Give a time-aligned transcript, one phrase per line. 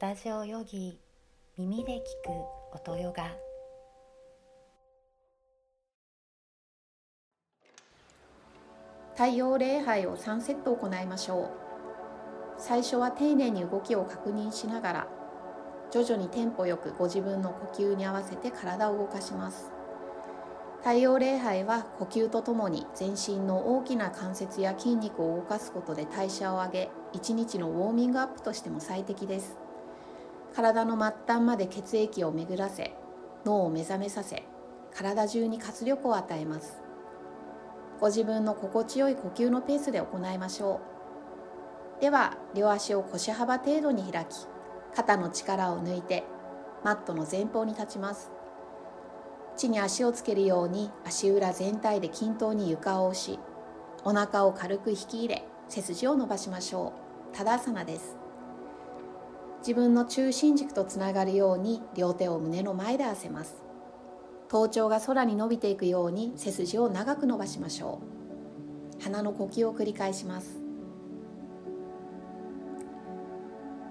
[0.00, 0.98] タジオヨギ
[1.58, 2.02] 耳で聞く
[2.72, 3.36] 音ヨガ。
[9.12, 11.50] 太陽礼拝を3セット行いましょう。
[12.56, 15.06] 最初は丁寧に動きを確認しながら
[15.90, 19.70] 徐々にテンポよくご自分の呼吸に合わせて体を動かします。
[20.78, 29.58] 太陽礼拝は呼吸とともに全身の大きな関節や筋肉を動かすことで代謝を上げ一日のウォーミングアップとしても最適です。
[30.54, 32.94] 体の末端まで血液を巡らせ
[33.44, 34.42] 脳を目覚めさせ
[34.94, 36.82] 体中に活力を与えます。
[38.00, 40.80] ご自分の心地よい呼吸のペースで行いましょ
[41.98, 42.00] う。
[42.00, 44.46] では両足を腰幅程度に開き
[44.94, 46.24] 肩の力を抜いて
[46.82, 48.30] マットの前方に立ちます。
[49.56, 53.38] 地に足をつけるように足裏全体で均等に床を押し
[54.04, 56.94] お腹を軽く引き入れ背筋を伸ばしましょ
[57.32, 57.36] う。
[57.36, 58.19] タダーサナです。
[59.60, 63.62] 自分の中心軸とつながるように両手を胸の前で合わせます。
[64.48, 68.00] 頭頂が空に伸びていくように背筋を長く伸ばしましょ
[68.98, 69.02] う。
[69.02, 70.60] 鼻の呼吸を繰り返します。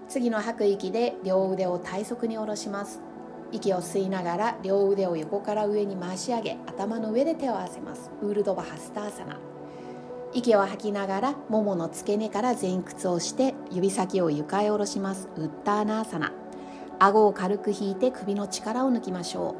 [0.08, 3.00] 次の吐く息で両腕を体側に下ろします。
[3.52, 8.10] 息を吸いながら両腕を横から上に回し上げ頭の上で手を合わせます。
[8.22, 9.40] ウールドバハスターサナ。
[10.32, 15.28] 息を吐きながらももの付け根から前屈をして指先を床へ下ろします。
[15.36, 16.32] ウッターナーサナ。
[17.00, 19.56] 顎を軽く引いて首の力を抜きましょ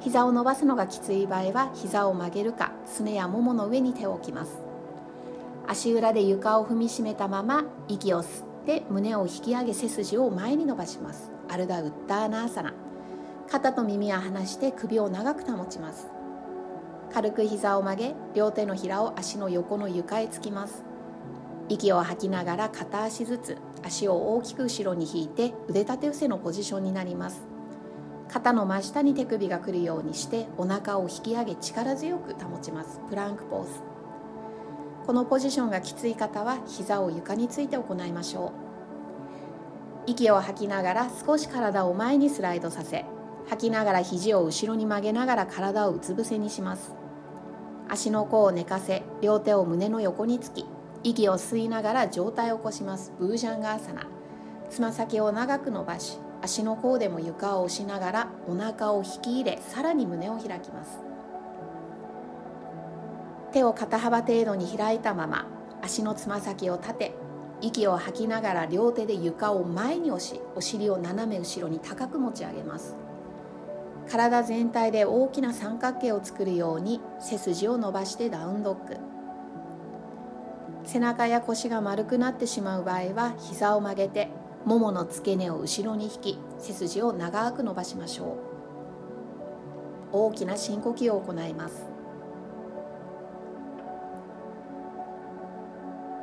[0.00, 0.02] う。
[0.02, 4.58] 膝を伸ばすのがきつい場合は膝を曲げるかすねやももの上に手を置きます。
[5.66, 11.30] 足裏で床を踏みしめたまま息を吸って胸を引き上げ背筋を前に伸ばします。
[11.48, 12.72] アルダウッターナーサナ。
[13.50, 16.15] 肩と耳は離して首を長く保ちます。
[17.12, 20.84] 軽く膝を曲げ両手のひらを足の横の床へつきます。
[21.68, 27.46] 息を吐きながら片足ずつ足を大きく後ろに引いて腕立て伏せのポジションになります。
[28.28, 33.00] 肩の真下に手首が来るようにしてお腹を引き上げ力強く保ちます。
[33.08, 33.70] プランクポーズ。
[35.06, 38.52] このポジションがきつい方は膝を床について行いましょ
[40.06, 40.10] う。
[40.10, 43.04] 息を吐きながら少し体を前にスライドさせ
[43.48, 46.94] 吐きながら肘を後ろに曲げながら体をうつ伏せにします。
[47.88, 50.66] 足の甲を寝かせ両手を胸の横につき
[51.04, 53.12] 息を吸いながら上体を起こします。
[53.18, 54.06] ブージャンガーサナ。
[54.68, 60.98] つま先を長く伸ばし足の甲でも床を押しながらお腹を引き入れさらに胸を開きます。
[63.52, 65.46] 手を肩幅程度に開いたまま
[65.82, 67.14] 足のつま先を立て
[67.60, 72.96] 息を吐きながら両手で床を前に押しお尻を斜め後ろに高く持ち上げます。
[74.08, 78.96] 体全体で大きな三角形を作るように背筋を伸ばしてダウンドッグ
[80.84, 84.30] 背中や腰が丸くなってしまう場合は膝を曲げて
[84.64, 88.56] ももの付け根を後ろに引き背筋を長く伸ばしましょう。
[90.12, 91.86] 大きな深呼吸を行います。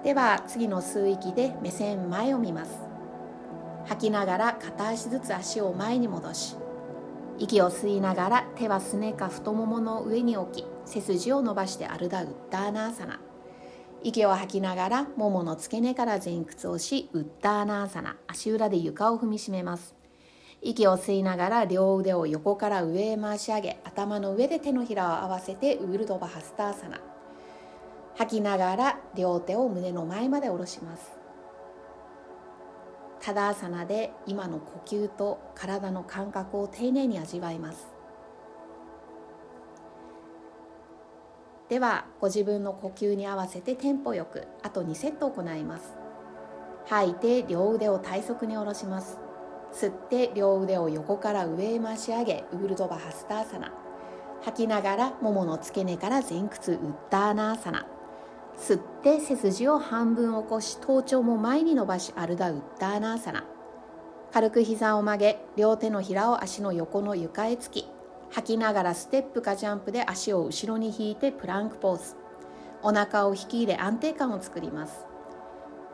[0.03, 2.81] では次の吸う息で目線前を見ます。
[3.85, 6.55] 吐きながら片足ずつ足を前に戻し
[7.39, 13.19] 息を吸いながら手はすねか太ももの上に置き背筋を伸ばしてアルダウッダーナーサナ。
[14.03, 18.17] 息を吐きながらももの付け根から前屈をしウッダーナーサナ。
[18.27, 19.95] 足裏で床を踏みしめます。
[20.61, 27.01] 息を吸いながら両腕を横から上へ回し上げ頭の上で手のひらを合わせてウルドバハスターサナ。
[28.15, 31.22] 吐きながら両手を胸の前まで下ろします。
[33.23, 37.87] タダーサナで今の呼吸と体の感覚を丁寧に味わいます。
[41.69, 45.95] ではご自分の呼吸に合わせてテンポよくあと2セット行います。
[46.85, 49.17] 吐いて両腕を体側に下ろします。
[49.71, 53.71] 吸って両腕を横から上へ回し上げウールドバハスターサナ。
[54.41, 57.87] 吐きながらももの付け根から前屈ウッダーナーサナ。
[58.57, 63.43] 吸って背筋を半分起こし頭頂も前に伸ばしアルダウッダーナーサナ。
[64.31, 67.85] 軽く膝を曲げ両手のひらを足の横の床へつき
[68.31, 72.15] 吐きながらステップかジャンプで足を後ろに引いてプランクポーズ。
[72.81, 75.05] お腹を引き入れ安定感を作ります。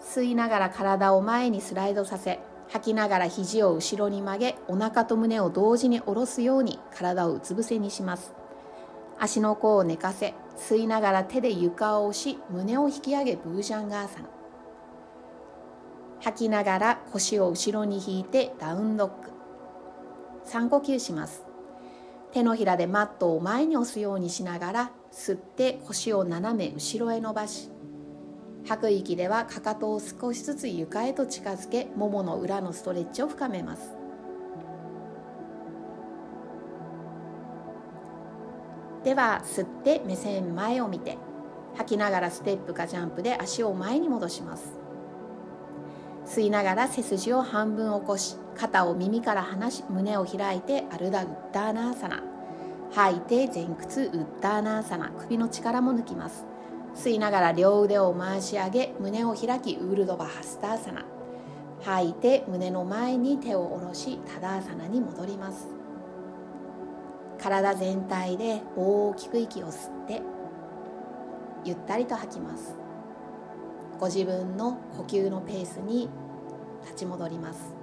[0.02, 2.40] 吸いながら体を前にスライドさせ
[2.70, 8.34] 吐きながら肘を後ろに曲げお腹と胸を同時に下ろすように体をうつ伏せにします。
[9.20, 14.30] 足の甲を寝かせ吸いながら手で床を押し胸を引き上げブージャンガーサナ
[16.22, 19.32] 吐きながら腰を後ろに引いてダウンドッグ
[20.46, 21.44] 3呼吸します。
[22.32, 27.70] 手のひらでマットを前に押すようにしながら吸って腰を斜め後ろへ伸ばし。
[28.68, 33.99] 吐く息ではかかとを少しずつ床へと近づけももの裏のストレッチを深めます。
[39.04, 41.18] では吸って目線前を見て
[41.76, 44.78] 吐きながらステップかジャンプで足を前に戻します。
[46.26, 52.22] 吸いながら背筋を半分起こし肩を耳から離し胸を開いてアルダウッダーナーサナ。
[52.92, 55.10] 吐いて前屈ウッダーナーサナ。
[55.12, 56.46] 首の力も抜きます。
[56.96, 61.06] 吸いながら両腕を回し上げ胸を開きウールドバハスターサナ。
[61.82, 65.79] 吐いて胸の前に手を下ろしタダーサナに戻ります。
[67.42, 70.22] 体全体で大きく息を吸って
[71.64, 72.76] ゆったりと吐きます。
[74.00, 76.10] ご自分の呼吸のペースに
[76.84, 77.74] 立ち戻ります。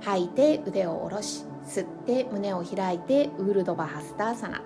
[0.00, 4.62] 吐いて腕を下ろし吸って胸を開いてウールドバハスターサナ。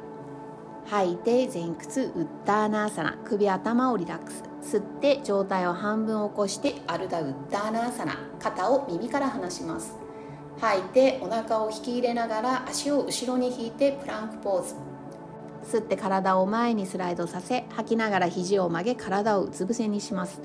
[0.87, 3.17] 吐いて前屈ウッダーナーサナ。
[3.25, 4.43] 首頭をリラックス。
[4.63, 8.19] 吸って上体を半分起こしてアルダウッダーナーサナ。
[8.39, 10.02] 肩を耳から離します。
[10.63, 14.77] 吐いてお腹を引き入れながら足を後ろに引いてプランクポーズ。
[15.65, 20.41] 吸って体を前にスライドさせ吐きながら肘を曲げ体をうつ伏せにします。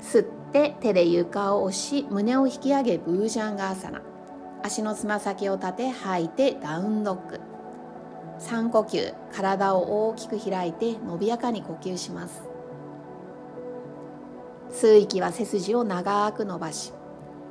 [0.00, 4.02] 吸って手で床を押し胸を引き上げブージャンガーサナ。
[4.62, 7.40] 足のつま先を立て吐いてダウンドッグ
[8.38, 12.42] 3呼吸体を大きく開いて伸びやかに呼吸します。
[14.70, 16.92] 吸う息は背筋を長く伸ばし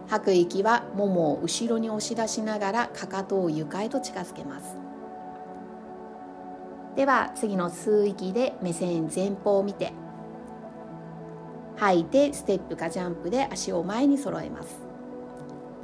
[0.10, 4.76] 吐く息はももを後ろに押し出しながらかかとを床へと近づけます。
[6.96, 9.94] では次の吸う息で目線前方を見て
[11.78, 14.80] 吐いてステップかジャンプで足を前に揃えます。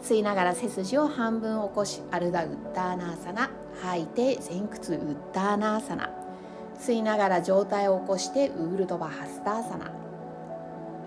[0.01, 3.50] 吸いながら背筋を半分起こしアルダウッダーナーサナ
[3.81, 6.10] 吐いて前屈ウッダーナーサナ。
[6.80, 9.92] 吸いながら上体を起こしてウールドバハスターサナ。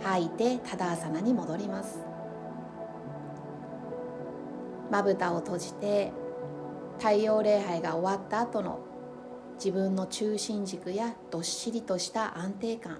[0.04, 2.07] 吐いてタダーサナに戻ります。
[4.90, 6.12] まぶたを閉じて
[6.98, 8.80] 太陽礼拝が終わった後の
[9.54, 12.98] 自分の中心軸やどっしりとした安定感。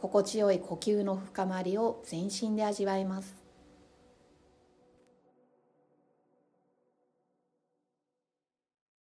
[0.00, 3.43] 心地よい呼吸の深まりを全身で味わいます。